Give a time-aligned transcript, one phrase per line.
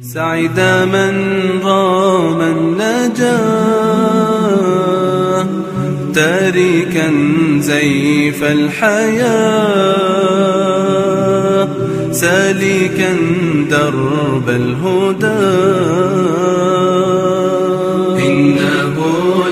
[0.00, 0.60] سعد
[0.92, 1.14] من
[1.64, 3.34] رام النجاة
[6.14, 7.12] تاركا
[7.58, 9.24] زيف الحياة
[12.12, 13.16] سالكا
[13.70, 15.26] درب الهدى.
[18.26, 18.96] إنه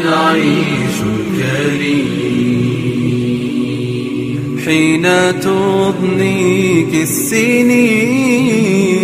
[0.02, 2.12] العيش الكريم
[4.64, 5.04] حين
[5.40, 9.01] تضنيك السنين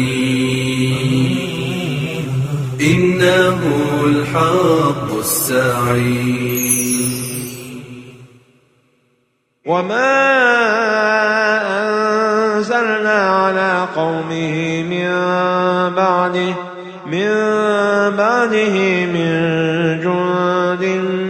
[2.82, 3.60] إنه
[4.05, 6.69] الحق السعيد.
[9.70, 10.18] وما
[12.57, 15.10] أنزلنا على قومه من
[15.96, 16.54] بعده
[17.05, 17.30] من
[18.18, 19.30] بعده من
[20.02, 20.84] جند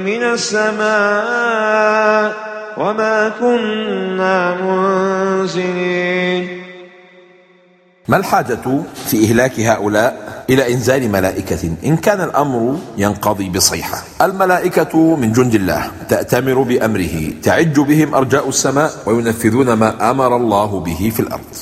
[0.05, 2.33] من السماء
[2.77, 4.51] وما كنا
[8.09, 14.03] ما الحاجة في إهلاك هؤلاء إلى إنزال ملائكة؟ إن كان الأمر ينقضي بصيحة.
[14.21, 21.11] الملائكة من جند الله تأتمر بأمره تعج بهم أرجاء السماء وينفذون ما أمر الله به
[21.15, 21.55] في الأرض.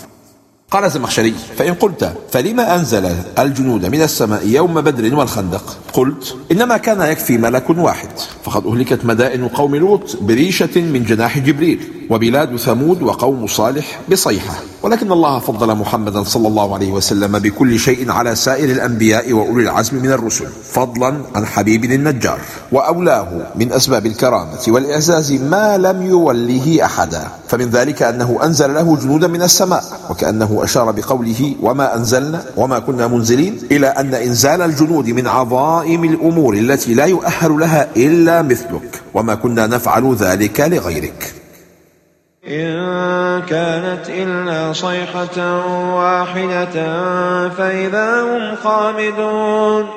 [0.72, 3.06] قال الزمخشري فإن قلت فلما أنزل
[3.40, 8.10] الجنود من السماء يوم بدر والخندق؟ قلت إنما كان يكفي ملك واحد
[8.44, 11.97] فقد أهلكت مدائن قوم لوط بريشة من جناح جبريل.
[12.10, 14.54] وبلاد ثمود وقوم صالح بصيحة.
[14.84, 19.98] ولكن الله فضل محمدا صلى الله عليه وسلم بكل شيء على سائر الأنبياء وأولي العزم
[19.98, 22.40] من الرسل فضلا عن حبيب النجار.
[22.72, 27.28] وأولاه من أسباب الكرامة والإعزاز ما لم يوله أحدا.
[27.48, 33.08] فمن ذلك أنه أنزل له جنودا من السماء وكأنه أشار بقوله وما أنزلنا وما كنا
[33.08, 39.02] منزلين إلى أن إنزال الجنود من عظائم الأمور التي لا يؤهل لها إلا مثلك.
[39.14, 41.34] وما كنا نفعل ذلك لغيرك
[42.48, 45.66] إن كانت إلا صيحة
[45.96, 46.74] واحدة
[47.50, 49.88] فإذا هم خامدون.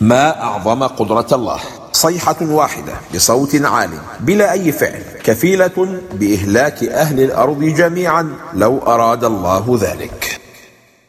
[0.00, 1.60] ما أعظم قدرة الله؟
[1.92, 9.78] صيحة واحدة بصوت عال بلا أي فعل كفيلة بإهلاك أهل الأرض جميعا لو أراد الله
[9.80, 10.40] ذلك.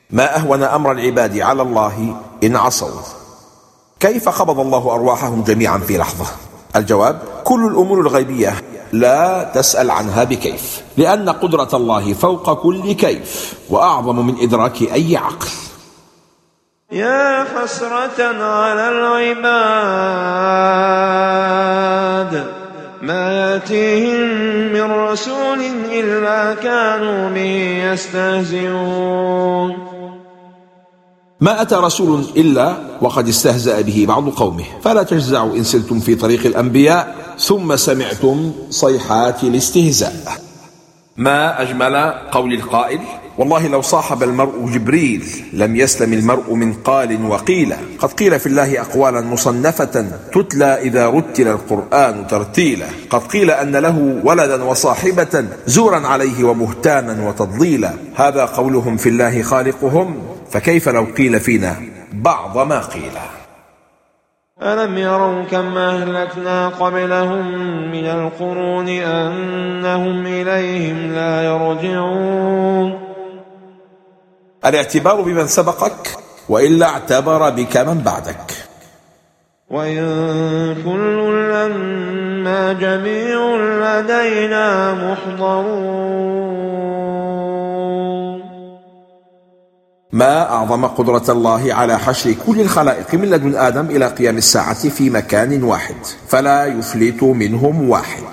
[0.09, 3.01] ما أهون أمر العباد على الله إن عصوا؟
[3.99, 6.25] كيف قبض الله أرواحهم جميعا في لحظة؟
[6.75, 8.53] الجواب كل الأمور الغيبية
[8.93, 15.47] لا تسأل عنها بكيف لأن قدرة الله فوق كل كيف وأعظم من إدراك أي عقل.
[16.91, 19.67] يا حسرة على العباد
[23.01, 24.19] ما يأتيهم
[24.73, 25.59] من رسول
[25.91, 29.77] إلا كانوا به يستهزئون.
[31.41, 34.63] ما أتى رسول إلا وقد استهزأ به بعض قومه.
[34.83, 40.13] فلا تجزعوا إن سلتم في طريق الأنبياء ثم سمعتم صيحات الاستهزاء.
[41.17, 41.95] ما أجمل
[42.31, 42.99] قول القائل؟
[43.37, 47.73] والله لو صاحب المرء جبريل لم يسلم المرء من قال وقيل.
[47.99, 52.85] قد قيل في الله أقوالا مصنفة تتلى إذا رتل القرآن ترتيلا.
[53.09, 57.93] قد قيل أن له ولدا وصاحبة زورا عليه وبهتانا وتضليلا.
[58.15, 60.15] هذا قولهم في الله خالقهم؟
[60.51, 63.11] فكيف لو قيل فينا؟ بعض ما قيل.
[64.61, 67.51] ألم يروا كم أهلكنا قبلهم
[67.91, 72.99] من القرون أنهم إليهم لا يرجعون؟
[74.65, 76.15] الاعتبار بمن سبقك
[76.49, 78.53] وإلا اعتبر بك من بعدك.
[79.69, 86.96] وإن كل لما جميع لدينا محضرون.
[90.17, 95.09] ما أعظم قدرة الله على حشر كل الخلائق من لدن آدم إلى قيام الساعة في
[95.09, 95.95] مكان واحد
[96.27, 98.23] فلا يفلت منهم واحد.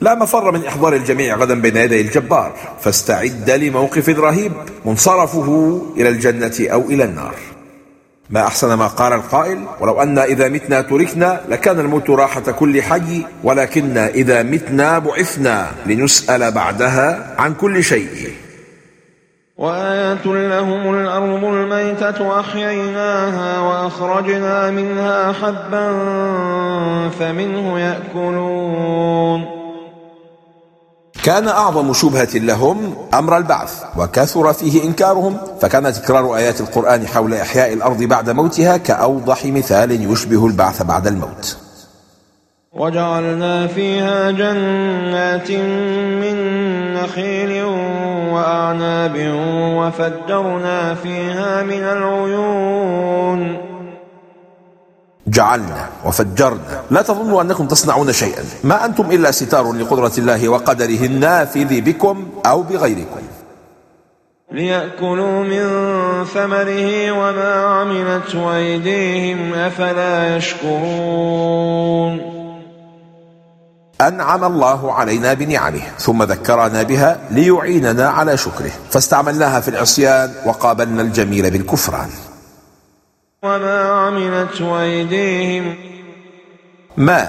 [0.00, 4.52] لا مفر من إحضار الجميع غدا بين يدي الجبار فاستعد لموقف رهيب
[4.84, 7.34] منصرفه إلى الجنة أو إلى النار.
[8.30, 13.22] ما أحسن ما قال القائل ولو أن إذا متنا تركنا لكان الموت راحة كل حي
[13.44, 18.30] ولكن إذا متنا بعثنا لنسأل بعدها عن كل شيء.
[19.58, 25.88] وآية لهم الأرض الميتة أحييناها وأخرجنا منها حبا
[27.18, 29.44] فمنه يأكلون.
[31.24, 37.72] كان أعظم شبهة لهم أمر البعث وكثر فيه إنكارهم فكان تكرار آيات القرآن حول إحياء
[37.72, 41.67] الأرض بعد موتها كأوضح مثال يشبه البعث بعد الموت.
[42.78, 45.50] وجعلنا فيها جنات
[46.22, 46.36] من
[46.94, 47.64] نخيل
[48.32, 49.16] وأعناب
[49.76, 53.58] وفجرنا فيها من العيون.
[55.26, 56.82] جعلنا وفجرنا.
[56.90, 58.44] لا تظنوا أنكم تصنعون شيئا.
[58.64, 63.22] ما أنتم إلا ستار لقدرة الله وقدره النافذ بكم أو بغيركم.
[64.52, 65.64] ليأكلوا من
[66.24, 72.37] ثمره وما عملته أيديهم أفلا يشكرون.
[74.00, 81.50] أنعم الله علينا بنعمه ثم ذكرنا بها ليعيننا على شكره فاستعملناها في العصيان وقابلنا الجميل
[81.50, 82.08] بالكفران.
[83.42, 85.74] وما عملته أيديهم.
[86.96, 87.28] ما؟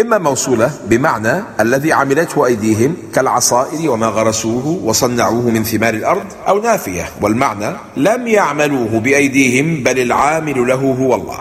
[0.00, 7.04] إما موصولة بمعنى الذي عملته أيديهم كالعصائر وما غرسوه وصنعوه من ثمار الأرض أو نافية
[7.20, 11.40] والمعنى لم يعملوه بأيديهم بل العامل له هو الله.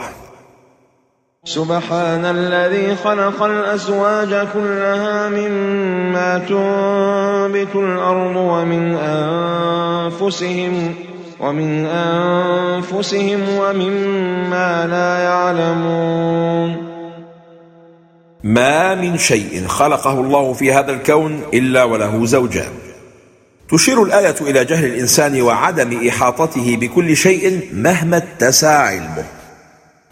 [1.45, 10.95] سبحان الذي خلق الأزواج كلها مما تنبت الأرض ومن أنفسهم
[11.39, 16.89] ومن أنفسهم ومما لا يعلمون.
[18.43, 22.71] ما من شيء خلقه الله في هذا الكون إلا وله زوجان.
[23.71, 29.38] تشير الآية إلى جهل الإنسان وعدم إحاطته بكل شيء مهما اتسع علمه.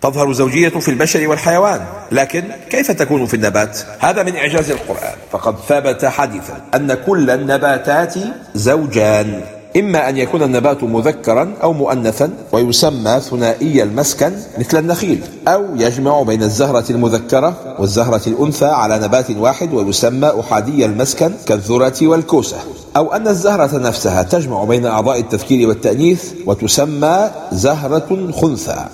[0.02, 5.14] تظهر زوجية في البشر والحيوان لكن كيف تكون في النبات؟ هذا من إعجاز القرآن.
[5.32, 8.16] فقد ثبت حديثا أن كل النباتات
[8.56, 9.42] زوجان
[9.78, 16.44] إما أن يكون النبات مذكرا أو مؤنثا ويسمى ثنائي المسكن مثل النخيل أو يجمع بين
[16.44, 22.58] الزهرة المذكرة والزهرة الأنثى على نبات واحد ويسمى أحادي المسكن كالذرة والكوسة.
[22.98, 28.86] أو أن الزهرة نفسها تجمع بين أعضاء التذكير والتأنيث وتسمى زهرة خنثى.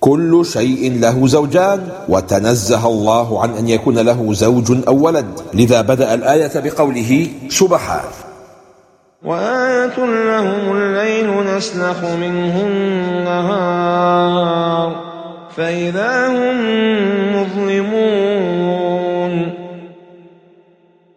[0.00, 5.40] كل شيء له زوجان وتنزه الله عن أن يكون له زوج أو ولد.
[5.54, 8.10] لذا بدأ الآية بقوله سبحانه
[9.24, 13.88] وآية لهم الليل نسلخ منه النهار
[15.56, 16.56] فإذا هم
[17.36, 19.32] مظلمون.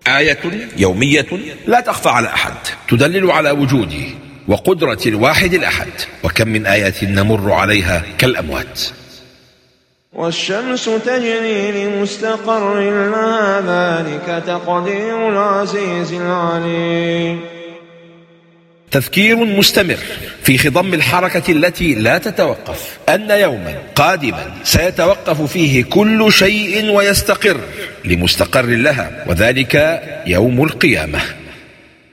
[0.07, 0.39] آية
[0.77, 1.27] يومية
[1.67, 2.53] لا تخفى على أحد
[2.89, 4.20] تدلل على وجوده.
[4.47, 5.87] وقدرة الواحد الأحد
[6.23, 8.81] وكم من آية نمر عليها كالأموات.
[10.13, 12.79] والشمس تجري لمستقر
[13.09, 17.39] لها ذلك تقدير العزيز العليم.
[18.91, 19.97] تذكير مستمر
[20.43, 27.59] في خضم الحركة التي لا تتوقف أن يوما قادما سيتوقف فيه كل شيء ويستقر
[28.05, 31.40] لمستقر لها وذلك يوم القيامة.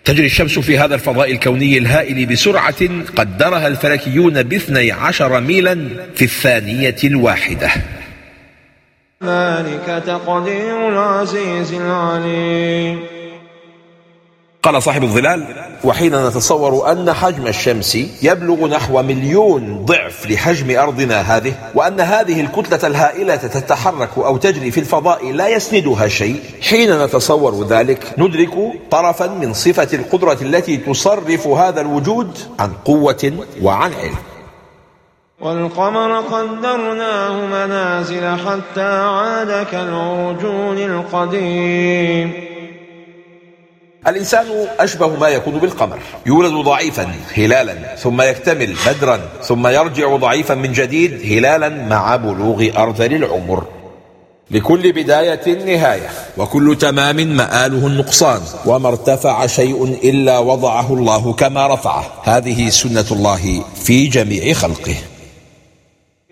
[0.08, 6.96] تجري الشمس في هذا الفضاء الكوني الهائل بسرعة قدرها الفلكيون باثني عشر ميلا في الثانية
[7.04, 7.70] الواحدة.
[9.24, 13.17] ذلك تقدير العزيز العليم.
[14.62, 15.46] قال صاحب الظلال
[15.84, 22.86] وحين نتصور أن حجم الشمس يبلغ نحو مليون ضعف لحجم أرضنا هذه وأن هذه الكتلة
[22.88, 28.54] الهائلة تتحرك أو تجري في الفضاء لا يسندها شيء حين نتصور ذلك ندرك
[28.90, 33.32] طرفا من صفة القدرة التي تصرف هذا الوجود عن قوة
[33.62, 34.16] وعن علم.
[35.40, 42.47] والقمر قدرناه منازل حتى عاد كالعرجون القديم.
[44.06, 44.46] الإنسان
[44.80, 45.98] أشبه ما يكون بالقمر.
[46.26, 53.14] يولد ضعيفا هلالا ثم يكتمل بدرا ثم يرجع ضعيفا من جديد هلالا مع بلوغ أرذل
[53.14, 53.64] العمر.
[54.50, 62.04] لكل بداية نهاية وكل تمام مآله النقصان وما ارتفع شيء إلا وضعه الله كما رفعه.
[62.24, 64.96] هذه سنة الله في جميع خلقه.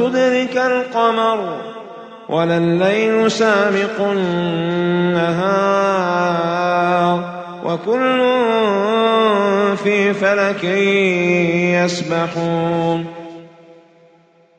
[1.08, 1.60] القمر
[2.28, 5.38] ولا الليل سابق النهار
[7.64, 8.18] وكل
[9.84, 10.64] في فلك
[11.84, 13.06] يسبحون.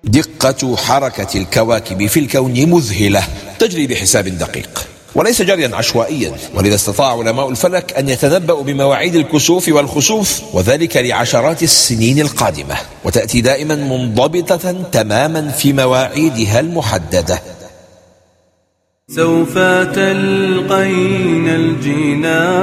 [0.03, 3.24] دقة حركة الكواكب في الكون مذهلة
[3.60, 4.88] تجري بحساب دقيق.
[5.15, 12.19] وليس جريا عشوائيا ولذا استطاع علماء الفلك أن يتنبأوا بمواعيد الكسوف والخسوف وذلك لعشرات السنين
[12.19, 12.75] القادمة.
[13.05, 17.41] وتأتي دائما منضبطة تماما في مواعيدها المحددة.
[19.15, 19.57] سوف
[19.97, 22.59] تلقين الجنان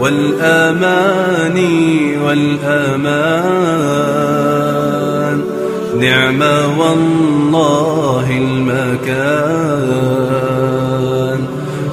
[0.00, 1.76] والآماني
[2.16, 3.76] والآمان.
[6.00, 6.42] نعم
[6.78, 9.86] والله المكان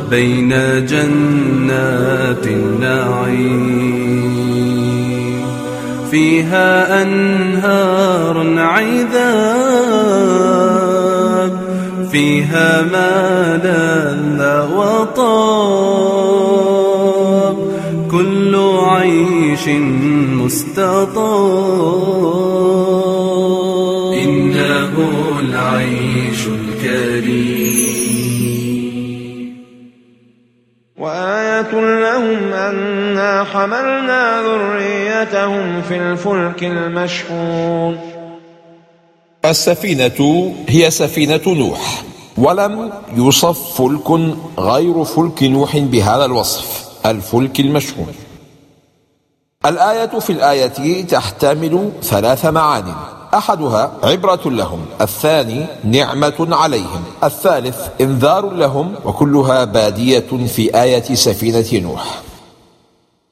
[0.10, 0.50] بين
[0.86, 4.04] جنات النعيم.
[6.12, 9.14] فيها أنهار عذاب
[12.12, 14.42] فيها ما لذ
[14.76, 16.14] وطاب
[18.12, 19.68] كل عيش
[20.38, 21.16] مستطاب.
[33.54, 37.98] حملنا ذريتهم في الفلك المشحون.
[39.46, 42.04] السفينة هي سفينة نوح
[42.38, 44.10] ولم يوصف فلك
[44.60, 48.14] غير فلك نوح بهذا الوصف الفلك المشحون.
[49.66, 52.94] الآية في الآية تحتمل ثلاث معان
[53.34, 62.22] أحدها عبرة لهم الثاني نعمة عليهم الثالث إنذار لهم وكلها بادية في آية سفينة نوح.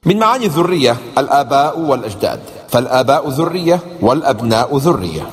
[0.06, 2.40] من معاني الذرية الآباء والأجداد.
[2.70, 5.30] فالآباء ذرية والأبناء ذرية.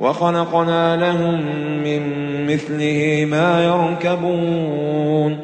[0.00, 1.34] وخلقنا لهم
[1.84, 2.02] من
[2.46, 5.40] مثله ما يركبون.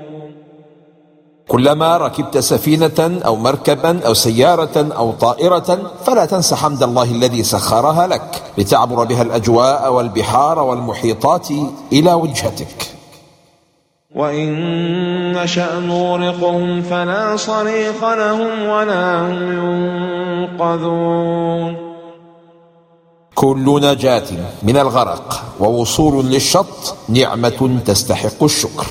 [1.49, 8.07] كلما ركبت سفينة أو مركبا أو سيارة أو طائرة فلا تنس حمد الله الذي سخرها
[8.07, 11.49] لك لتعبر بها الأجواء والبحار والمحيطات
[11.93, 13.02] إلى وجهتك.
[14.15, 14.53] وإن
[15.33, 19.53] نشأ نغرقهم فلا صريخ لهم ولا هم
[20.53, 21.77] ينقذون
[23.35, 24.29] كل نجاة
[24.63, 28.87] من الغرق ووصول للشط نعمة تستحق الشكر.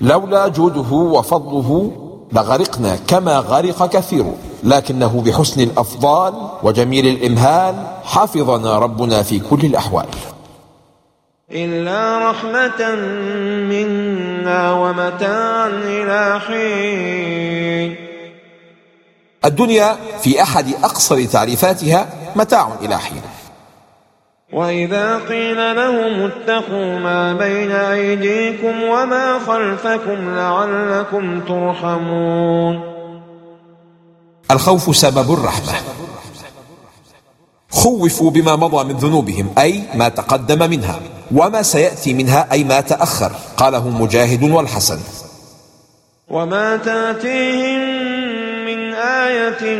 [0.00, 1.92] لولا جوده وفضله
[2.32, 4.24] لغرقنا كما غرق كثير.
[4.64, 7.74] لكنه بحسن الافضال وجميل الامهال
[8.04, 10.06] حفظنا ربنا في كل الاحوال.
[11.52, 12.94] إلا رحمة
[13.70, 14.09] منا
[14.48, 17.96] ومتاعا إلى حين.
[19.44, 23.22] الدنيا في أحد أقصر تعريفاتها متاع إلى حين.
[24.52, 32.80] وإذا قيل لهم اتقوا ما بين أيديكم وما خلفكم لعلكم ترحمون.
[34.50, 35.72] الخوف سبب الرحمة.
[37.70, 41.00] خوفوا بما مضى من ذنوبهم أي ما تقدم منها
[41.34, 44.98] وما سيأتي منها أي ما تأخر قاله مجاهد والحسن.
[46.30, 47.80] وما تأتيهم
[48.66, 49.76] من آية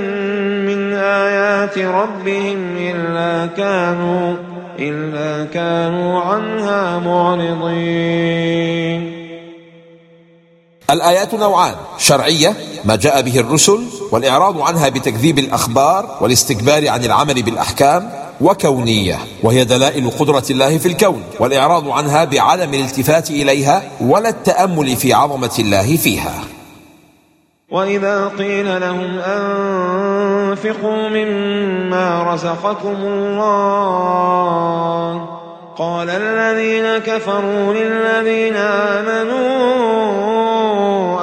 [0.66, 4.36] من آيات ربهم إلا كانوا
[4.78, 8.40] إلا كانوا عنها معرضين.
[10.90, 12.54] الآيات نوعان شرعية
[12.84, 18.10] ما جاء به الرسل والإعراض عنها بتكذيب الأخبار والاستكبار عن العمل بالأحكام
[18.40, 25.12] وكونية وهي دلائل قدرة الله في الكون والإعراض عنها بعدم الالتفات إليها ولا التأمل في
[25.12, 26.34] عظمة الله فيها.
[27.70, 33.80] وإذا قيل لهم أنفقوا مما رزقكم الله
[35.80, 39.40] قال الذين كفروا للذين آمنوا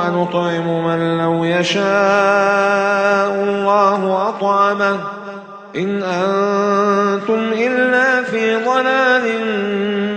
[0.07, 1.83] أنطعم من لو يشاء
[3.43, 4.99] الله أطعمه
[5.75, 9.25] إن أنتم إلا في ضلال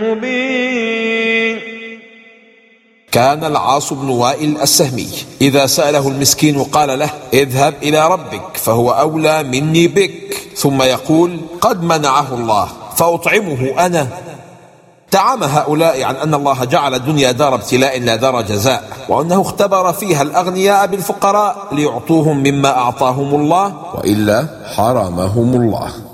[0.04, 1.58] مبين.
[3.12, 5.08] كان العاص بن وائل السهمي
[5.40, 10.36] إذا سأله المسكين قال له اذهب إلى ربك فهو أولى مني بك.
[10.54, 14.29] ثم يقول قد منعه الله فأطعمه أنا.
[15.10, 20.22] تعام هؤلاء عن أن الله جعل الدنيا دار ابتلاء لا دار جزاء وأنه اختبر فيها
[20.22, 26.09] الأغنياء بالفقراء ليعطوهم مما أعطاهم الله وإلا حرمهم الله.